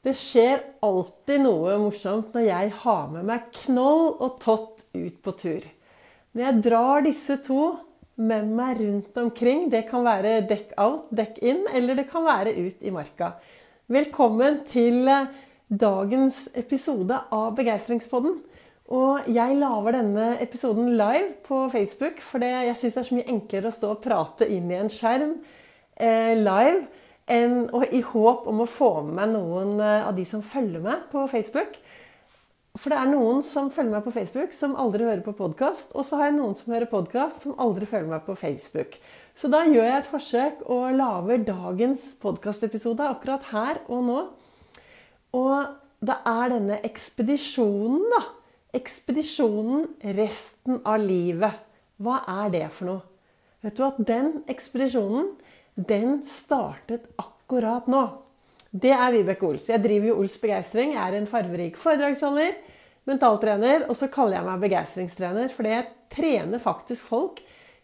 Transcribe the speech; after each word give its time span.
Det 0.00 0.14
skjer 0.16 0.62
alltid 0.80 1.42
noe 1.44 1.74
morsomt 1.76 2.32
når 2.32 2.46
jeg 2.46 2.68
har 2.86 3.08
med 3.12 3.26
meg 3.28 3.50
Knoll 3.52 4.06
og 4.14 4.38
Tott 4.40 4.86
ut 4.96 5.16
på 5.20 5.34
tur. 5.36 5.66
Når 6.32 6.44
jeg 6.46 6.62
drar 6.64 7.02
disse 7.04 7.34
to 7.44 7.64
med 8.16 8.48
meg 8.48 8.80
rundt 8.80 9.18
omkring, 9.20 9.66
det 9.68 9.82
kan 9.90 10.06
være 10.06 10.38
dekk 10.48 10.72
out, 10.80 11.10
dekk 11.12 11.42
in, 11.44 11.60
eller 11.76 11.98
det 11.98 12.06
kan 12.08 12.24
være 12.24 12.54
ut 12.56 12.80
i 12.80 12.92
marka. 12.94 13.34
Velkommen 13.92 14.62
til 14.70 15.04
eh, 15.04 15.28
dagens 15.68 16.46
episode 16.56 17.20
av 17.28 17.52
Begeistringspodden. 17.60 18.38
Og 18.96 19.28
jeg 19.28 19.58
lager 19.60 19.98
denne 19.98 20.30
episoden 20.40 20.94
live 20.96 21.34
på 21.44 21.66
Facebook, 21.76 22.24
for 22.24 22.40
jeg 22.40 22.72
syns 22.72 22.96
det 22.96 23.04
er 23.04 23.10
så 23.10 23.20
mye 23.20 23.32
enklere 23.36 23.68
å 23.68 23.76
stå 23.76 23.92
og 23.92 24.00
prate 24.08 24.48
inn 24.48 24.72
i 24.72 24.80
en 24.80 24.88
skjerm 24.88 25.36
eh, 26.00 26.32
live 26.40 26.88
en, 27.30 27.56
og 27.76 27.92
i 27.94 28.02
håp 28.04 28.48
om 28.50 28.62
å 28.64 28.68
få 28.68 28.90
med 29.06 29.16
meg 29.20 29.32
noen 29.34 29.78
eh, 29.78 30.06
av 30.06 30.16
de 30.16 30.26
som 30.26 30.42
følger 30.44 30.82
meg 30.84 31.08
på 31.12 31.24
Facebook. 31.30 31.78
For 32.78 32.92
det 32.92 33.00
er 33.00 33.10
noen 33.10 33.40
som 33.46 33.70
følger 33.74 33.96
meg 33.96 34.04
på 34.06 34.12
Facebook, 34.14 34.52
som 34.54 34.76
aldri 34.78 35.06
hører 35.06 35.24
på 35.24 35.34
podkast. 35.38 35.90
Og 35.98 36.06
så 36.06 36.20
har 36.20 36.30
jeg 36.30 36.38
noen 36.38 36.54
som 36.58 36.70
hører 36.74 36.90
podkast, 36.90 37.42
som 37.44 37.56
aldri 37.62 37.88
følger 37.90 38.12
meg 38.12 38.22
på 38.26 38.36
Facebook. 38.38 38.94
Så 39.34 39.50
da 39.50 39.64
gjør 39.66 39.88
jeg 39.88 39.96
et 39.98 40.10
forsøk 40.10 40.62
og 40.70 40.98
lager 40.98 41.44
dagens 41.48 42.12
podkastepisode 42.22 43.08
akkurat 43.10 43.50
her 43.50 43.82
og 43.90 44.04
nå. 44.06 44.20
Og 45.36 45.56
det 46.06 46.16
er 46.30 46.54
denne 46.54 46.78
ekspedisjonen, 46.86 48.06
da. 48.14 48.22
Ekspedisjonen 48.78 49.88
resten 50.16 50.78
av 50.86 51.02
livet. 51.02 51.58
Hva 52.00 52.20
er 52.38 52.54
det 52.54 52.66
for 52.72 52.86
noe? 52.86 53.02
Vet 53.60 53.76
du 53.76 53.82
at 53.84 53.98
den 54.08 54.30
ekspedisjonen 54.48 55.34
den 55.88 56.20
startet 56.26 57.06
akkurat 57.20 57.88
nå. 57.90 58.02
Det 58.70 58.92
er 58.94 59.14
Vibeke 59.14 59.48
Ols. 59.48 59.66
Jeg 59.70 59.82
driver 59.82 60.12
jo 60.12 60.18
Ols 60.22 60.36
Begeistring. 60.38 60.92
Jeg 60.94 61.02
er 61.02 61.16
en 61.18 61.30
farverik 61.30 61.78
foredragsholder, 61.80 62.58
mentaltrener, 63.10 63.88
og 63.88 63.96
så 63.98 64.10
kaller 64.12 64.38
jeg 64.38 64.46
meg 64.46 64.66
begeistringstrener 64.66 65.50
fordi 65.54 65.72
jeg 65.74 65.88
trener 66.12 66.62
faktisk 66.62 67.08
folk 67.10 67.40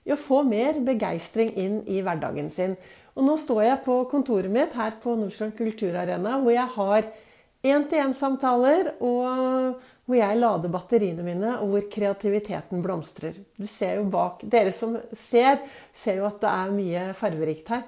i 0.07 0.15
å 0.15 0.21
få 0.21 0.45
mer 0.47 0.79
begeistring 0.87 1.51
inn 1.59 1.81
i 1.91 1.99
hverdagen 2.07 2.51
sin. 2.55 2.77
Og 3.17 3.25
nå 3.27 3.35
står 3.41 3.63
jeg 3.65 3.83
på 3.87 3.97
kontoret 4.13 4.53
mitt 4.53 4.77
her 4.79 4.95
på 5.03 5.17
Nordstrand 5.19 5.57
kulturarena, 5.59 6.37
hvor 6.43 6.55
jeg 6.55 6.75
har 6.77 7.09
én-til-én-samtaler, 7.65 8.93
hvor 9.01 10.17
jeg 10.17 10.39
lader 10.39 10.73
batteriene 10.73 11.25
mine, 11.27 11.57
og 11.63 11.73
hvor 11.73 11.87
kreativiteten 11.93 12.83
blomstrer. 12.85 13.37
Du 13.57 13.67
ser 13.71 14.01
jo 14.01 14.07
bak, 14.13 14.45
Dere 14.45 14.73
som 14.75 14.97
ser, 15.17 15.63
ser 15.95 16.21
jo 16.21 16.29
at 16.29 16.41
det 16.43 16.53
er 16.53 16.75
mye 16.77 17.05
farverikt 17.19 17.73
her. 17.75 17.85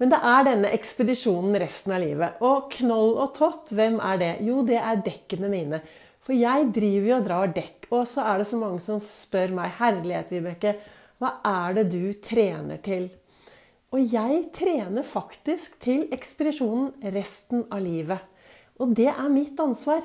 Men 0.00 0.14
det 0.14 0.20
er 0.24 0.46
denne 0.46 0.70
ekspedisjonen 0.72 1.58
resten 1.60 1.92
av 1.92 2.00
livet. 2.00 2.38
Og 2.46 2.70
Knoll 2.78 3.18
og 3.20 3.34
Tott, 3.36 3.68
hvem 3.76 3.98
er 4.00 4.22
det? 4.22 4.30
Jo, 4.46 4.62
det 4.64 4.78
er 4.80 5.02
dekkene 5.04 5.50
mine. 5.52 5.82
For 6.24 6.32
jeg 6.32 6.70
driver 6.72 7.10
jo 7.10 7.18
og 7.18 7.26
drar 7.26 7.52
dekk. 7.52 7.90
Og 7.90 8.06
så 8.08 8.24
er 8.24 8.40
det 8.40 8.48
så 8.48 8.60
mange 8.60 8.80
som 8.84 9.02
spør 9.04 9.52
meg, 9.58 9.74
herlighet, 9.76 10.32
Vibeke, 10.32 10.74
hva 11.20 11.34
er 11.44 11.76
det 11.76 11.90
du 11.92 12.04
trener 12.24 12.80
til? 12.80 13.10
Og 13.90 14.12
jeg 14.14 14.44
trener 14.54 15.02
faktisk 15.02 15.80
til 15.82 16.06
ekspedisjonen 16.14 16.92
resten 17.14 17.64
av 17.70 17.82
livet. 17.82 18.20
Og 18.78 18.94
det 18.96 19.10
er 19.10 19.32
mitt 19.32 19.58
ansvar. 19.60 20.04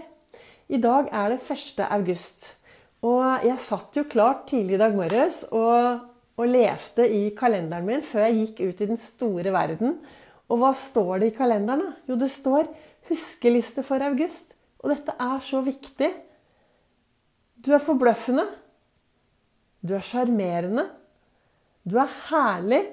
I 0.67 0.79
dag 0.81 1.11
er 1.13 1.35
det 1.35 1.43
1. 1.43 1.85
august. 1.85 2.49
Og 3.05 3.45
jeg 3.45 3.61
satt 3.61 3.97
jo 3.99 4.07
klart 4.09 4.47
tidlig 4.49 4.79
i 4.79 4.81
dag 4.81 4.97
morges 4.97 5.43
og 5.53 6.01
og 6.35 6.51
leste 6.51 7.05
i 7.07 7.29
kalenderen 7.37 7.87
min 7.87 8.03
før 8.03 8.27
jeg 8.27 8.39
gikk 8.41 8.61
ut 8.65 8.83
i 8.83 8.89
den 8.89 8.99
store 8.99 9.53
verden. 9.55 9.95
Og 10.51 10.59
hva 10.61 10.73
står 10.77 11.21
det 11.21 11.31
i 11.31 11.37
kalenderen? 11.37 11.93
Jo, 12.07 12.17
det 12.19 12.29
står 12.31 12.67
'huskeliste 13.07 13.83
for 13.83 13.99
august'. 13.99 14.53
Og 14.83 14.91
dette 14.91 15.13
er 15.19 15.39
så 15.39 15.61
viktig. 15.61 16.11
Du 17.65 17.71
er 17.73 17.79
forbløffende. 17.79 18.45
Du 19.81 19.93
er 19.95 20.03
sjarmerende. 20.03 20.89
Du 21.87 21.97
er 21.97 22.11
herlig. 22.29 22.83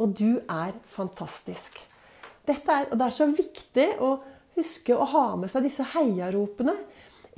Og 0.00 0.16
du 0.16 0.40
er 0.48 0.74
fantastisk. 0.88 1.76
Dette 2.48 2.72
er, 2.72 2.88
og 2.90 2.98
det 2.98 3.06
er 3.06 3.14
så 3.14 3.28
viktig 3.28 3.86
å 4.00 4.14
huske 4.56 4.96
å 4.96 5.06
ha 5.12 5.26
med 5.38 5.52
seg 5.52 5.66
disse 5.68 5.84
heiaropene. 5.92 6.74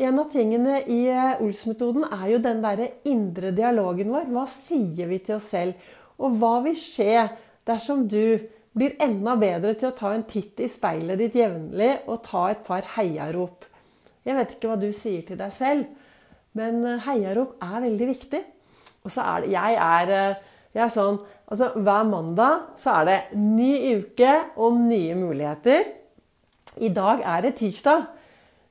En 0.00 0.19
av 0.23 0.31
tingene 0.33 0.78
i 0.89 1.03
eh, 1.12 1.43
Ols-metoden 1.45 2.06
er 2.09 2.28
jo 2.33 2.41
den 2.43 2.62
derre 2.65 2.89
indre 3.09 3.53
dialogen 3.55 4.12
vår. 4.15 4.31
Hva 4.33 4.47
sier 4.49 5.11
vi 5.11 5.21
til 5.21 5.37
oss 5.37 5.51
selv? 5.53 5.77
Og 6.22 6.39
hva 6.41 6.61
vil 6.65 6.78
skje 6.78 7.27
dersom 7.69 8.06
du 8.09 8.39
blir 8.72 8.97
enda 9.05 9.34
bedre 9.37 9.75
til 9.77 9.91
å 9.91 9.97
ta 9.97 10.15
en 10.15 10.25
titt 10.28 10.62
i 10.65 10.71
speilet 10.71 11.21
ditt 11.21 11.37
jevnlig 11.37 11.91
og 12.06 12.22
ta 12.25 12.47
et 12.53 12.65
par 12.65 12.89
heiarop? 12.95 13.67
Jeg 14.25 14.39
vet 14.39 14.55
ikke 14.55 14.71
hva 14.71 14.78
du 14.81 14.89
sier 14.97 15.27
til 15.27 15.39
deg 15.41 15.53
selv, 15.55 15.84
men 16.56 16.81
eh, 16.87 17.05
heiarop 17.09 17.59
er 17.61 17.84
veldig 17.84 18.11
viktig. 18.15 18.43
Og 19.03 19.12
så 19.12 19.27
er 19.27 19.45
det 19.45 19.53
Jeg 19.53 19.78
er, 19.83 20.17
eh, 20.17 20.67
jeg 20.72 20.87
er 20.87 20.95
sånn 20.95 21.21
Altså, 21.53 21.69
hver 21.77 22.07
mandag 22.09 22.61
så 22.81 22.95
er 23.03 23.09
det 23.09 23.19
ny 23.37 23.73
uke 23.99 24.33
og 24.57 24.79
nye 24.81 25.17
muligheter. 25.21 25.91
I 26.81 26.89
dag 26.89 27.21
er 27.29 27.43
det 27.45 27.59
tirsdag. 27.61 28.07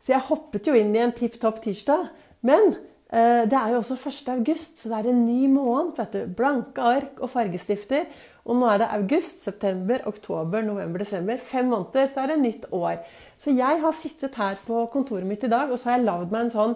Så 0.02 0.16
jeg 0.16 0.26
hoppet 0.32 0.66
jo 0.66 0.74
inn 0.74 0.96
i 0.96 1.04
en 1.04 1.14
tipp 1.14 1.38
topp 1.44 1.60
tirsdag. 1.62 2.08
Men 2.42 2.72
eh, 3.14 3.44
det 3.46 3.54
er 3.54 3.76
jo 3.76 3.84
også 3.84 4.00
1. 4.00 4.32
august, 4.34 4.82
så 4.82 4.90
det 4.90 4.98
er 4.98 5.12
en 5.12 5.26
ny 5.28 5.46
måned. 5.54 5.94
vet 6.00 6.16
du. 6.16 6.34
Blanke 6.40 6.82
ark 6.82 7.22
og 7.22 7.30
fargestifter. 7.30 8.10
Og 8.50 8.58
nå 8.58 8.66
er 8.72 8.82
det 8.82 8.90
august, 8.96 9.44
september, 9.46 10.02
oktober, 10.10 10.66
november, 10.66 11.04
desember. 11.06 11.38
Fem 11.38 11.70
måneder, 11.70 12.10
så 12.10 12.24
er 12.24 12.34
det 12.34 12.40
nytt 12.42 12.66
år. 12.74 12.98
Så 13.38 13.54
jeg 13.54 13.82
har 13.84 13.94
sittet 13.94 14.42
her 14.42 14.58
på 14.66 14.88
kontoret 14.90 15.30
mitt 15.30 15.46
i 15.46 15.54
dag, 15.54 15.70
og 15.70 15.78
så 15.78 15.92
har 15.92 16.00
jeg 16.00 16.10
lagd 16.10 16.34
meg 16.34 16.48
en 16.48 16.56
sånn 16.56 16.76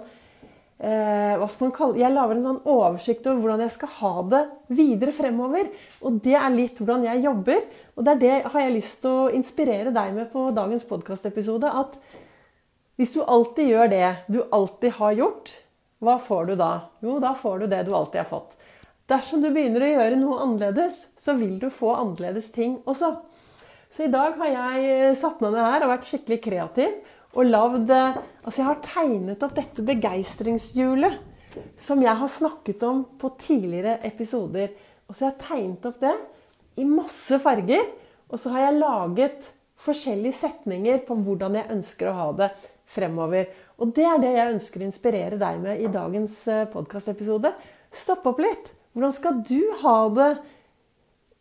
hva 0.75 1.47
skal 1.47 1.69
man 1.69 1.75
kalle, 1.75 1.99
Jeg 2.01 2.11
lager 2.11 2.35
en 2.35 2.43
sånn 2.43 2.65
oversikt 2.67 3.27
over 3.31 3.39
hvordan 3.41 3.63
jeg 3.63 3.73
skal 3.77 3.91
ha 3.95 4.13
det 4.33 4.41
videre 4.75 5.13
fremover. 5.15 5.69
Og 6.03 6.19
det 6.25 6.35
er 6.35 6.51
litt 6.51 6.81
hvordan 6.81 7.05
jeg 7.07 7.23
jobber. 7.23 7.61
Og 7.95 8.03
det 8.03 8.11
er 8.11 8.21
det 8.25 8.33
har 8.51 8.65
jeg 8.65 8.75
lyst 8.75 9.01
til 9.05 9.11
å 9.11 9.29
inspirere 9.31 9.93
deg 9.95 10.13
med 10.17 10.27
på 10.33 10.49
dagens 10.55 10.83
podkastepisode. 10.89 11.71
At 11.71 11.95
hvis 12.99 13.15
du 13.15 13.21
alltid 13.23 13.71
gjør 13.71 13.91
det 13.91 14.09
du 14.27 14.41
alltid 14.51 14.97
har 14.99 15.15
gjort, 15.15 15.53
hva 16.03 16.19
får 16.19 16.51
du 16.51 16.55
da? 16.59 16.71
Jo, 17.03 17.17
da 17.23 17.31
får 17.39 17.63
du 17.63 17.67
det 17.71 17.85
du 17.87 17.95
alltid 17.95 18.21
har 18.25 18.29
fått. 18.29 18.57
Dersom 19.09 19.41
du 19.43 19.51
begynner 19.53 19.85
å 19.85 19.89
gjøre 19.93 20.19
noe 20.19 20.41
annerledes, 20.43 20.97
så 21.19 21.35
vil 21.37 21.59
du 21.61 21.69
få 21.73 21.93
annerledes 21.95 22.49
ting 22.55 22.79
også. 22.89 23.13
Så 23.93 24.07
i 24.07 24.11
dag 24.11 24.35
har 24.41 24.49
jeg 24.51 25.15
satt 25.21 25.43
meg 25.43 25.53
ned 25.53 25.63
her 25.63 25.85
og 25.85 25.91
vært 25.93 26.07
skikkelig 26.09 26.39
kreativ. 26.43 26.95
Og 27.35 27.47
lagd 27.47 27.91
Altså, 27.91 28.59
jeg 28.61 28.67
har 28.67 28.83
tegnet 28.85 29.43
opp 29.43 29.55
dette 29.57 29.83
begeistringshjulet 29.85 31.15
som 31.79 32.01
jeg 32.03 32.19
har 32.19 32.29
snakket 32.29 32.83
om 32.85 33.03
på 33.19 33.31
tidligere 33.41 33.97
episoder. 34.05 34.73
Og 35.07 35.15
så 35.15 35.25
har 35.25 35.31
jeg 35.33 35.43
tegnet 35.47 35.87
opp 35.89 35.99
det 36.03 36.13
i 36.81 36.85
masse 36.87 37.39
farger. 37.41 37.87
Og 38.29 38.41
så 38.41 38.53
har 38.53 38.67
jeg 38.67 38.79
laget 38.81 39.49
forskjellige 39.85 40.39
setninger 40.39 41.03
på 41.07 41.17
hvordan 41.25 41.57
jeg 41.59 41.71
ønsker 41.75 42.09
å 42.09 42.17
ha 42.19 42.27
det 42.37 42.51
fremover. 42.95 43.49
Og 43.81 43.91
det 43.95 44.05
er 44.07 44.21
det 44.21 44.33
jeg 44.35 44.55
ønsker 44.55 44.81
å 44.81 44.87
inspirere 44.89 45.39
deg 45.41 45.61
med 45.63 45.83
i 45.83 45.91
dagens 45.91 46.37
eh, 46.51 46.67
podkastepisode. 46.71 47.51
Stopp 47.95 48.27
opp 48.31 48.41
litt. 48.43 48.71
Hvordan 48.95 49.15
skal 49.15 49.41
du 49.43 49.59
ha 49.81 49.97
det 50.15 50.29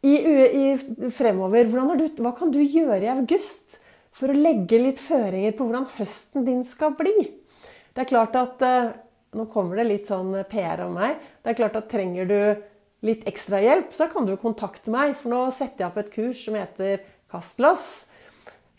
i, 0.05 0.15
i 0.19 1.11
fremover? 1.15 1.69
Du, 1.69 2.09
hva 2.25 2.35
kan 2.37 2.51
du 2.55 2.61
gjøre 2.63 3.05
i 3.05 3.13
august 3.13 3.79
for 4.15 4.31
å 4.31 4.37
legge 4.37 4.79
litt 4.81 5.01
føringer 5.03 5.57
på 5.57 5.67
hvordan 5.67 5.89
høsten 5.97 6.47
din 6.47 6.63
skal 6.69 6.95
bli? 6.99 7.15
Det 7.95 8.05
er 8.05 8.11
klart 8.11 8.39
at 8.39 8.63
eh, 8.67 8.93
Nå 9.35 9.49
kommer 9.51 9.81
det 9.81 9.89
litt 9.89 10.07
sånn 10.07 10.29
PR 10.47 10.85
om 10.85 10.93
meg. 10.95 11.17
Det 11.43 11.51
er 11.51 11.57
klart 11.59 11.75
at 11.75 11.89
trenger 11.91 12.29
du 12.31 12.37
litt 13.03 13.25
ekstra 13.27 13.59
hjelp, 13.59 13.89
så 13.91 14.07
kan 14.07 14.29
du 14.29 14.37
kontakte 14.39 14.93
meg. 14.95 15.17
For 15.19 15.33
nå 15.33 15.41
setter 15.51 15.83
jeg 15.83 15.89
opp 15.89 15.99
et 15.99 16.13
kurs 16.13 16.45
som 16.47 16.55
heter 16.55 17.03
Kast 17.33 17.59
loss 17.59 17.89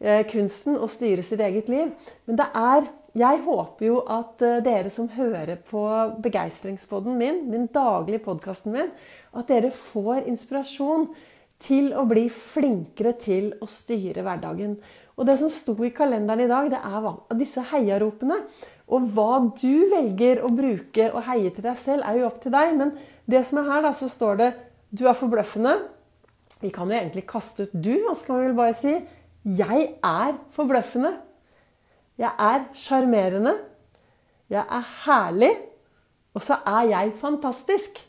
Eh, 0.04 0.26
kunsten 0.28 0.76
å 0.76 0.90
styre 0.92 1.24
sitt 1.24 1.40
eget 1.40 1.70
liv. 1.72 1.92
Men 2.28 2.40
det 2.42 2.52
er 2.54 2.92
Jeg 3.16 3.46
håper 3.46 3.86
jo 3.86 4.02
at 4.12 4.42
eh, 4.44 4.58
dere 4.60 4.90
som 4.92 5.06
hører 5.08 5.56
på 5.64 5.82
begeistringspodden 6.20 7.16
min, 7.16 7.38
den 7.48 7.70
daglige 7.72 8.20
podkasten 8.26 8.74
min, 8.74 8.90
at 9.32 9.48
dere 9.48 9.70
får 9.72 10.28
inspirasjon 10.28 11.06
til 11.62 11.92
å 11.96 12.04
bli 12.08 12.28
flinkere 12.32 13.16
til 13.20 13.54
å 13.64 13.68
styre 13.70 14.24
hverdagen. 14.26 14.76
Og 15.16 15.28
det 15.28 15.38
som 15.40 15.52
sto 15.54 15.76
i 15.86 15.94
kalenderen 15.96 16.44
i 16.44 16.50
dag, 16.52 16.70
det 16.74 16.80
er 16.84 17.38
disse 17.40 17.64
heiaropene. 17.72 18.42
Og 18.92 19.08
hva 19.16 19.40
du 19.56 19.88
velger 19.94 20.44
å 20.46 20.52
bruke 20.54 21.10
og 21.14 21.24
heie 21.30 21.52
til 21.56 21.66
deg 21.66 21.78
selv, 21.80 22.04
er 22.06 22.20
jo 22.20 22.28
opp 22.28 22.42
til 22.44 22.54
deg. 22.54 22.76
Men 22.78 22.96
det 23.30 23.46
som 23.48 23.62
er 23.62 23.70
her, 23.72 23.86
da, 23.88 23.94
så 23.94 24.10
står 24.12 24.42
det 24.42 24.54
'Du 24.92 25.08
er 25.08 25.14
forbløffende'. 25.14 25.80
Vi 26.62 26.70
kan 26.70 26.90
jo 26.90 26.96
egentlig 26.96 27.28
kaste 27.28 27.64
ut 27.64 27.74
'du', 27.74 28.10
og 28.10 28.16
så 28.16 28.26
kan 28.26 28.40
vi 28.40 28.48
vel 28.48 28.56
bare 28.56 28.74
si 28.74 29.08
jeg 29.46 29.96
er 30.04 30.34
forbløffende. 30.52 31.14
Jeg 32.18 32.32
er 32.40 32.66
sjarmerende. 32.74 33.58
Jeg 34.50 34.66
er 34.70 34.86
herlig. 35.06 35.52
Og 36.34 36.42
så 36.42 36.58
er 36.66 36.90
jeg 36.90 37.14
fantastisk. 37.20 38.00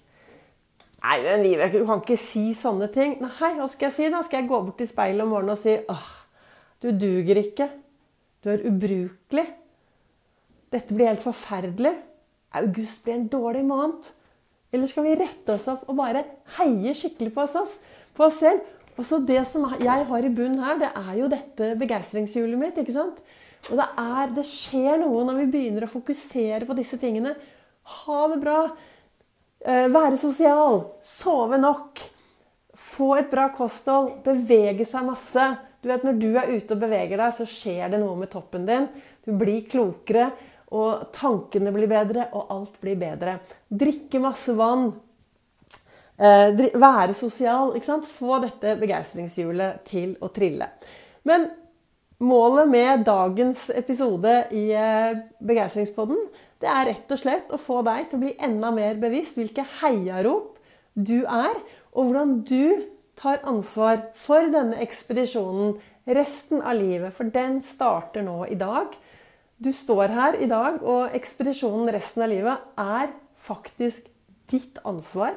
Nei, 1.06 1.20
men 1.22 1.44
Vibeke, 1.44 1.78
du 1.78 1.86
kan 1.86 2.00
ikke 2.02 2.18
si 2.18 2.48
sånne 2.56 2.88
ting. 2.90 3.12
Nei, 3.22 3.50
hva 3.54 3.68
skal 3.70 3.86
jeg 3.86 3.94
si 3.94 4.06
da? 4.10 4.24
Skal 4.26 4.40
jeg 4.40 4.50
gå 4.50 4.58
bort 4.58 4.78
til 4.80 4.88
speilet 4.90 5.22
om 5.22 5.30
morgenen 5.30 5.54
og 5.54 5.60
si 5.60 5.76
åh, 5.78 6.08
du 6.82 6.88
duger 6.98 7.38
ikke. 7.44 7.68
Du 8.42 8.50
er 8.50 8.64
ubrukelig. 8.66 9.46
Dette 10.74 10.96
blir 10.96 11.12
helt 11.12 11.22
forferdelig. 11.22 11.94
August 12.58 13.04
blir 13.04 13.20
en 13.20 13.28
dårlig 13.30 13.62
måned. 13.68 14.08
Eller 14.74 14.90
skal 14.90 15.06
vi 15.06 15.14
rette 15.20 15.54
oss 15.54 15.68
opp 15.70 15.86
og 15.86 15.98
bare 16.00 16.24
heie 16.58 16.94
skikkelig 16.98 17.32
på 17.36 17.44
oss, 17.46 17.78
på 18.16 18.26
oss 18.26 18.42
selv? 18.42 18.66
Og 18.96 19.04
så 19.04 19.20
Det 19.20 19.42
som 19.46 19.66
jeg 19.78 20.06
har 20.08 20.24
i 20.24 20.32
bunnen 20.32 20.62
her, 20.64 20.78
det 20.80 20.90
er 20.90 21.14
jo 21.20 21.28
dette 21.30 21.74
begeistringshjulet 21.78 22.58
mitt. 22.58 22.78
ikke 22.78 22.96
sant? 22.96 23.18
Og 23.70 23.78
det, 23.78 23.86
er, 23.98 24.34
det 24.34 24.46
skjer 24.48 24.98
noe 25.02 25.22
når 25.26 25.42
vi 25.42 25.50
begynner 25.52 25.86
å 25.86 25.92
fokusere 25.92 26.66
på 26.66 26.76
disse 26.78 26.98
tingene. 26.98 27.34
Ha 28.02 28.20
det 28.32 28.40
bra. 28.42 28.60
Eh, 29.66 29.86
være 29.90 30.16
sosial. 30.20 30.84
Sove 31.02 31.58
nok. 31.58 32.00
Få 32.76 33.16
et 33.18 33.30
bra 33.32 33.48
kosthold. 33.54 34.20
Bevege 34.24 34.86
seg 34.86 35.06
masse. 35.08 35.46
Du 35.82 35.88
vet, 35.90 36.04
Når 36.04 36.20
du 36.20 36.30
er 36.38 36.52
ute 36.54 36.74
og 36.74 36.80
beveger 36.80 37.18
deg, 37.18 37.32
så 37.34 37.46
skjer 37.46 37.90
det 37.90 38.00
noe 38.00 38.16
med 38.16 38.30
toppen 38.30 38.66
din. 38.66 38.86
Du 39.26 39.32
blir 39.34 39.66
klokere 39.66 40.30
og 40.74 41.12
tankene 41.14 41.70
blir 41.74 41.86
bedre, 41.90 42.28
og 42.34 42.50
alt 42.50 42.80
blir 42.82 42.96
bedre. 42.98 43.38
Drikke 43.70 44.18
masse 44.22 44.54
vann. 44.54 44.92
Eh, 46.18 46.56
være 46.74 47.14
sosial. 47.14 47.74
ikke 47.76 47.86
sant? 47.86 48.06
Få 48.06 48.40
dette 48.42 48.76
begeistringshjulet 48.80 49.84
til 49.84 50.16
å 50.20 50.28
trille. 50.28 50.68
Men 51.24 51.50
målet 52.18 52.68
med 52.68 53.04
dagens 53.04 53.70
episode 53.74 54.46
i 54.50 54.70
eh, 54.72 55.18
Begeistringspodden 55.42 56.18
det 56.62 56.68
er 56.72 56.86
rett 56.88 57.12
og 57.12 57.20
slett 57.20 57.50
å 57.52 57.60
få 57.60 57.82
deg 57.86 58.08
til 58.08 58.18
å 58.18 58.24
bli 58.24 58.34
enda 58.42 58.70
mer 58.74 58.96
bevisst 59.00 59.36
hvilke 59.36 59.66
heiarop 59.80 60.56
du 60.96 61.26
er, 61.28 61.56
og 61.92 62.08
hvordan 62.08 62.38
du 62.48 62.86
tar 63.16 63.42
ansvar 63.48 64.00
for 64.20 64.48
denne 64.52 64.78
ekspedisjonen 64.84 65.76
resten 66.16 66.62
av 66.62 66.78
livet. 66.78 67.12
For 67.16 67.28
den 67.32 67.58
starter 67.64 68.24
nå 68.24 68.44
i 68.48 68.58
dag. 68.58 68.94
Du 69.56 69.72
står 69.72 70.12
her 70.12 70.38
i 70.40 70.48
dag, 70.48 70.82
og 70.84 71.16
ekspedisjonen 71.16 71.90
resten 71.94 72.24
av 72.24 72.32
livet 72.32 72.80
er 72.80 73.12
faktisk 73.46 74.08
ditt 74.52 74.80
ansvar. 74.86 75.34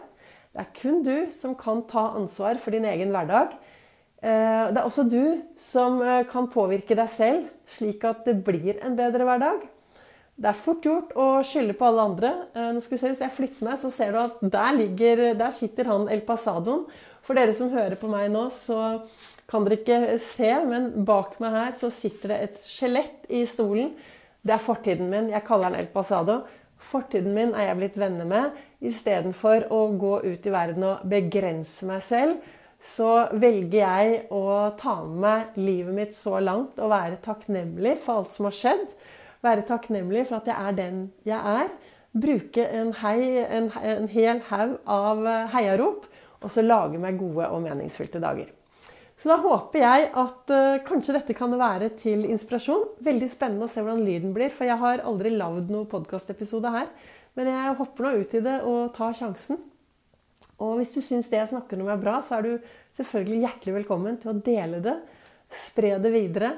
Det 0.53 0.63
er 0.63 0.71
kun 0.75 1.03
du 1.05 1.29
som 1.35 1.55
kan 1.57 1.83
ta 1.89 2.09
ansvar 2.17 2.59
for 2.61 2.75
din 2.75 2.87
egen 2.89 3.13
hverdag. 3.15 3.55
Eh, 4.19 4.65
det 4.73 4.79
er 4.79 4.85
også 4.85 5.05
du 5.07 5.39
som 5.61 6.01
eh, 6.03 6.25
kan 6.27 6.49
påvirke 6.51 6.97
deg 6.97 7.11
selv, 7.11 7.47
slik 7.77 8.03
at 8.07 8.25
det 8.27 8.39
blir 8.43 8.81
en 8.83 8.97
bedre 8.99 9.27
hverdag. 9.27 9.67
Det 10.39 10.47
er 10.47 10.55
fort 10.55 10.85
gjort 10.87 11.09
å 11.19 11.27
skylde 11.43 11.75
på 11.75 11.87
alle 11.89 12.05
andre. 12.13 12.29
Eh, 12.55 12.69
nå 12.71 12.83
skal 12.83 12.95
vi 12.95 13.01
se, 13.01 13.09
Hvis 13.11 13.23
jeg 13.25 13.35
flytter 13.35 13.67
meg, 13.67 13.79
så 13.81 13.89
ser 13.91 14.13
du 14.15 14.19
at 14.21 14.37
der, 14.39 14.71
ligger, 14.77 15.23
der 15.35 15.51
sitter 15.51 15.89
han 15.91 16.07
El 16.07 16.21
Pasadoen. 16.27 16.85
For 17.27 17.35
dere 17.35 17.53
som 17.53 17.73
hører 17.73 17.99
på 17.99 18.07
meg 18.09 18.29
nå, 18.31 18.45
så 18.55 19.01
kan 19.49 19.65
dere 19.65 19.81
ikke 19.81 20.19
se, 20.23 20.53
men 20.69 20.87
bak 21.05 21.35
meg 21.43 21.57
her 21.57 21.75
så 21.77 21.91
sitter 21.93 22.31
det 22.31 22.39
et 22.45 22.63
skjelett 22.63 23.27
i 23.29 23.43
stolen. 23.49 23.91
Det 24.41 24.55
er 24.55 24.63
fortiden 24.63 25.11
min. 25.11 25.27
Jeg 25.33 25.45
kaller 25.47 25.73
den 25.73 25.83
El 25.83 25.91
Pasado. 25.91 26.39
Fortiden 26.89 27.35
min 27.35 27.51
er 27.51 27.67
jeg 27.67 27.79
blitt 27.81 27.99
venner 27.99 28.29
med. 28.29 28.55
Istedenfor 28.79 29.67
å 29.75 29.81
gå 29.99 30.13
ut 30.23 30.47
i 30.47 30.53
verden 30.55 30.87
og 30.87 31.03
begrense 31.11 31.87
meg 31.89 32.05
selv, 32.05 32.39
så 32.79 33.27
velger 33.35 33.81
jeg 33.81 34.19
å 34.31 34.71
ta 34.79 35.01
med 35.03 35.19
meg 35.19 35.57
livet 35.59 35.97
mitt 35.97 36.15
så 36.15 36.37
langt 36.39 36.79
og 36.79 36.93
være 36.93 37.19
takknemlig 37.25 37.97
for 38.05 38.21
alt 38.21 38.31
som 38.31 38.47
har 38.47 38.55
skjedd. 38.55 38.85
Være 39.45 39.65
takknemlig 39.67 40.27
for 40.27 40.41
at 40.41 40.49
jeg 40.51 40.69
er 40.69 40.77
den 40.77 41.03
jeg 41.27 41.39
er. 41.39 41.73
Bruke 42.19 42.65
en, 42.65 42.93
hei, 43.03 43.19
en, 43.45 43.69
en 43.69 44.07
hel 44.11 44.41
haug 44.49 44.79
av 44.89 45.27
heiarop 45.53 46.07
og 46.39 46.51
så 46.51 46.63
lage 46.63 46.99
meg 47.01 47.19
gode 47.19 47.47
og 47.51 47.61
meningsfylte 47.65 48.21
dager. 48.23 48.49
Så 49.19 49.27
da 49.27 49.35
håper 49.43 49.81
jeg 49.81 50.05
at 50.15 50.51
uh, 50.53 50.79
kanskje 50.87 51.17
dette 51.17 51.35
kan 51.35 51.51
være 51.59 51.89
til 51.99 52.23
inspirasjon. 52.29 52.85
Veldig 53.03 53.27
spennende 53.27 53.67
å 53.67 53.71
se 53.71 53.83
hvordan 53.83 54.05
lyden 54.07 54.31
blir, 54.35 54.51
for 54.53 54.69
jeg 54.69 54.79
har 54.79 55.03
aldri 55.03 55.33
lagd 55.33 55.71
noen 55.71 55.89
podkastepisode 55.91 56.71
her. 56.71 56.87
Men 57.35 57.51
jeg 57.51 57.75
hopper 57.81 58.07
nå 58.07 58.13
ut 58.21 58.37
i 58.39 58.43
det 58.45 58.55
og 58.67 58.93
tar 58.95 59.17
sjansen. 59.17 59.59
Og 60.63 60.79
hvis 60.79 60.95
du 60.95 61.01
syns 61.03 61.27
det 61.31 61.39
jeg 61.41 61.51
snakker 61.51 61.79
om 61.83 61.91
er 61.91 61.99
bra, 61.99 62.17
så 62.23 62.37
er 62.37 62.47
du 62.47 62.71
selvfølgelig 62.95 63.43
hjertelig 63.43 63.75
velkommen 63.81 64.15
til 64.23 64.31
å 64.31 64.39
dele 64.43 64.79
det. 64.87 64.95
Spre 65.51 65.97
det 65.99 66.13
videre. 66.15 66.53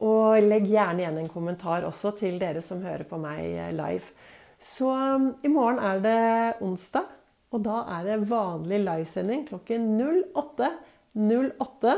Og 0.00 0.40
legg 0.44 0.68
gjerne 0.70 1.02
igjen 1.02 1.18
en 1.20 1.32
kommentar 1.32 1.84
også 1.88 2.14
til 2.20 2.38
dere 2.40 2.62
som 2.64 2.80
hører 2.84 3.04
på 3.08 3.18
meg 3.20 3.42
eh, 3.50 3.72
live. 3.76 4.14
Så 4.60 4.88
um, 4.92 5.30
i 5.44 5.50
morgen 5.52 5.80
er 5.80 6.00
det 6.04 6.20
onsdag. 6.64 7.08
Og 7.50 7.64
da 7.66 7.80
er 7.96 8.06
det 8.06 8.30
vanlig 8.30 8.78
livesending 8.84 9.46
klokken 9.48 9.88
08.08 9.98 11.94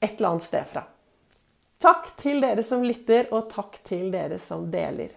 et 0.00 0.16
eller 0.16 0.28
annet 0.32 0.46
sted 0.46 0.66
fra. 0.66 0.82
Takk 1.80 2.10
til 2.20 2.42
dere 2.42 2.64
som 2.66 2.82
lytter, 2.84 3.30
og 3.32 3.46
takk 3.52 3.78
til 3.86 4.10
dere 4.12 4.40
som 4.42 4.66
deler. 4.72 5.14